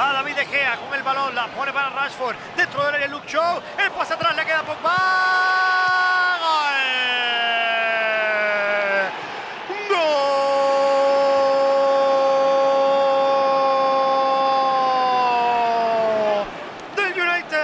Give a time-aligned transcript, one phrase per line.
[0.00, 2.34] Va David De Gea con el balón, la pone para Rashford.
[2.56, 3.60] Dentro del área Luke Shaw.
[3.76, 4.96] El pase atrás le queda Pogba.
[6.40, 6.56] ¡Gol!
[16.96, 17.58] Del United.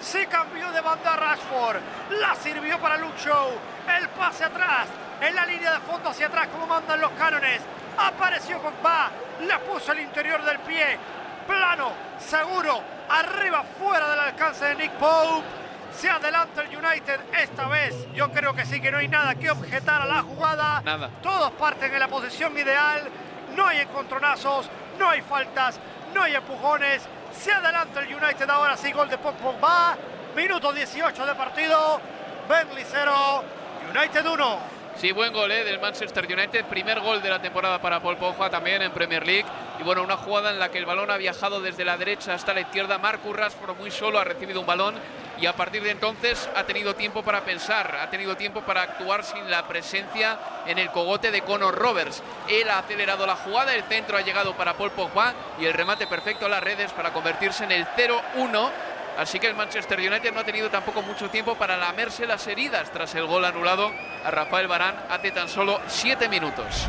[0.00, 1.80] Se cambió de banda Rashford.
[2.18, 3.50] La sirvió para Luke Shaw.
[3.96, 4.88] El pase atrás.
[5.20, 7.60] En la línea de fondo hacia atrás, como mandan los cánones.
[7.98, 9.10] Apareció Pogba,
[9.46, 10.98] la puso al interior del pie,
[11.46, 15.44] plano, seguro, arriba, fuera del alcance de Nick Pope.
[15.92, 18.06] Se adelanta el United esta vez.
[18.12, 20.82] Yo creo que sí que no hay nada que objetar a la jugada.
[20.82, 21.08] Nada.
[21.22, 23.08] Todos parten en la posición ideal.
[23.54, 25.80] No hay encontronazos, no hay faltas,
[26.14, 27.02] no hay empujones.
[27.32, 29.96] Se adelanta el United ahora sí, gol de Pogba.
[30.34, 32.00] Minuto 18 de partido.
[32.46, 33.44] Burnley 0,
[33.90, 34.75] United 1.
[34.98, 35.62] Sí, buen gol ¿eh?
[35.62, 36.64] del Manchester United.
[36.64, 39.44] Primer gol de la temporada para Paul Pogba también en Premier League.
[39.78, 42.54] Y bueno, una jugada en la que el balón ha viajado desde la derecha hasta
[42.54, 42.96] la izquierda.
[42.96, 44.94] Marcus Rashford muy solo ha recibido un balón
[45.38, 49.22] y a partir de entonces ha tenido tiempo para pensar, ha tenido tiempo para actuar
[49.22, 52.22] sin la presencia en el cogote de Conor Roberts.
[52.48, 56.06] Él ha acelerado la jugada, el centro ha llegado para Paul Pogba y el remate
[56.06, 58.70] perfecto a las redes para convertirse en el 0-1
[59.18, 62.90] Así que el Manchester United no ha tenido tampoco mucho tiempo para lamerse las heridas
[62.90, 63.90] tras el gol anulado
[64.24, 66.86] a Rafael Barán hace tan solo siete minutos.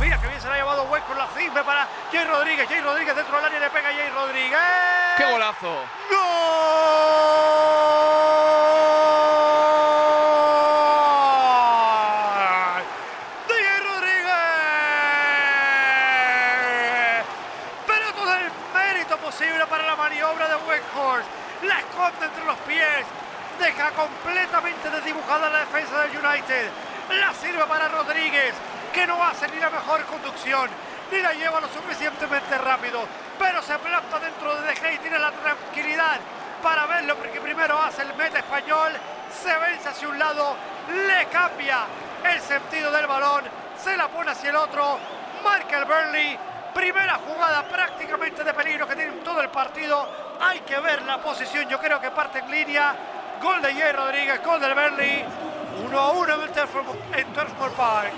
[0.00, 2.68] Mira que bien se la ha llevado West con la cifra para Jay Rodríguez.
[2.68, 4.58] Jay Rodríguez dentro del área le pega a Jay Rodríguez.
[5.16, 5.84] ¡Qué golazo!
[6.10, 6.18] ¡Gol!
[13.46, 14.32] ¡De Jay Rodríguez!
[17.86, 21.41] Pero todo el mérito posible para la maniobra de Weghorst.
[21.62, 23.06] La esconde entre los pies.
[23.58, 26.68] Deja completamente desdibujada la defensa del United.
[27.20, 28.54] La sirve para Rodríguez,
[28.92, 30.68] que no hace ni la mejor conducción,
[31.10, 33.06] ni la lleva lo suficientemente rápido.
[33.38, 36.18] Pero se planta dentro de De Gea y tiene la tranquilidad
[36.62, 38.92] para verlo, porque primero hace el meta español,
[39.42, 40.56] se vence hacia un lado,
[41.06, 41.86] le cambia
[42.24, 43.44] el sentido del balón,
[43.82, 44.98] se la pone hacia el otro,
[45.44, 46.38] marca el Burnley.
[46.74, 50.08] Primera jugada prácticamente de peligro que tiene en todo el partido.
[50.40, 52.94] Hay que ver la posición, yo creo que parte en línea.
[53.42, 55.24] Gol de Jay Rodríguez, gol del Burnley.
[55.84, 58.12] 1 a 1 en el Park.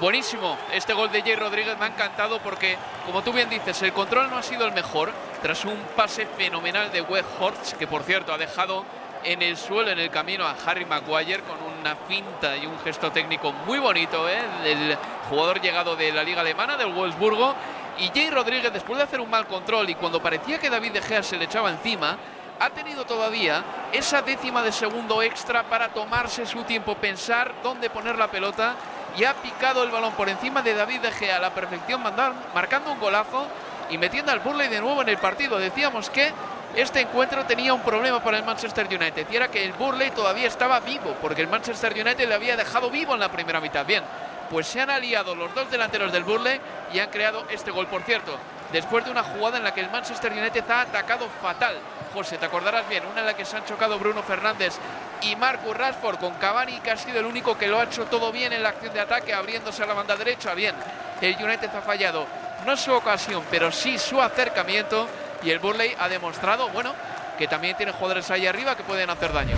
[0.00, 2.76] Buenísimo, este gol de Jay Rodríguez me ha encantado porque,
[3.06, 5.10] como tú bien dices, el control no ha sido el mejor
[5.40, 8.84] tras un pase fenomenal de Weghorst, que por cierto ha dejado
[9.24, 13.12] en el suelo, en el camino a Harry Maguire con una finta y un gesto
[13.12, 14.42] técnico muy bonito ¿eh?
[14.64, 14.98] del
[15.30, 17.54] jugador llegado de la liga alemana, del Wolfsburgo.
[17.98, 21.02] Y Jay Rodríguez, después de hacer un mal control y cuando parecía que David De
[21.02, 22.16] Gea se le echaba encima,
[22.58, 28.18] ha tenido todavía esa décima de segundo extra para tomarse su tiempo, pensar dónde poner
[28.18, 28.74] la pelota
[29.16, 32.90] y ha picado el balón por encima de David De Gea a la perfección, marcando
[32.90, 33.46] un golazo
[33.90, 35.56] y metiendo al Burley de nuevo en el partido.
[35.58, 36.32] Decíamos que
[36.76, 40.46] este encuentro tenía un problema para el Manchester United y era que el Burley todavía
[40.46, 43.86] estaba vivo, porque el Manchester United le había dejado vivo en la primera mitad.
[43.86, 44.04] Bien,
[44.50, 46.60] pues se han aliado los dos delanteros del Burley
[46.92, 47.86] y han creado este gol.
[47.86, 48.36] Por cierto,
[48.72, 51.76] después de una jugada en la que el Manchester United ha atacado fatal.
[52.12, 54.74] José, te acordarás bien, una en la que se han chocado Bruno Fernández
[55.22, 58.30] y Marcus Rashford con Cavani, que ha sido el único que lo ha hecho todo
[58.32, 60.52] bien en la acción de ataque, abriéndose a la banda derecha.
[60.52, 60.74] Bien,
[61.22, 62.26] el United ha fallado
[62.66, 65.08] no su ocasión, pero sí su acercamiento
[65.42, 66.92] y el Burley ha demostrado, bueno,
[67.38, 69.56] que también tiene jugadores ahí arriba que pueden hacer daño.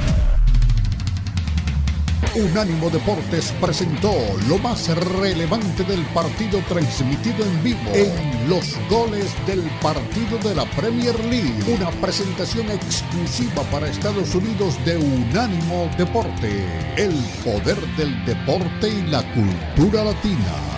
[2.35, 4.13] Unánimo Deportes presentó
[4.49, 10.65] lo más relevante del partido transmitido en vivo en los goles del partido de la
[10.67, 11.55] Premier League.
[11.67, 16.65] Una presentación exclusiva para Estados Unidos de Unánimo Deporte.
[16.97, 17.15] El
[17.45, 20.78] poder del deporte y la cultura latina.